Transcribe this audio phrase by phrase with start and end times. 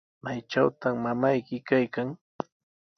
[0.23, 2.09] ¿Maytrawtaq mamayki kaykan?